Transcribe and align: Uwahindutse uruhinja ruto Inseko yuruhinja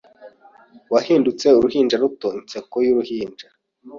Uwahindutse 0.89 1.45
uruhinja 1.57 1.95
ruto 2.01 2.27
Inseko 2.39 2.75
yuruhinja 2.85 3.47